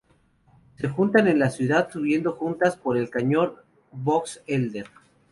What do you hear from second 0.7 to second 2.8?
Se juntan en la ciudad, subiendo juntas